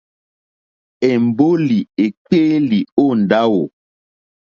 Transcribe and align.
Èmbólì 1.11 1.79
èkpéélì 2.05 2.79
ó 3.03 3.05
ndáwò. 3.21 3.63